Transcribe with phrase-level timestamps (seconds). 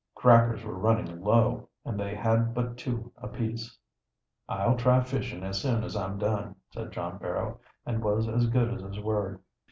[0.15, 3.77] Crackers were running low, and they had but two apiece.
[4.49, 8.73] "I'll try fishing as soon as I'm done," said John Barrow, and was as good
[8.73, 9.43] as his word.